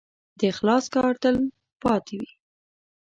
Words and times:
د 0.39 0.41
اخلاص 0.53 0.85
کار 0.93 1.13
تل 1.21 1.35
پاتې 1.81 2.15
وي. 2.19 2.31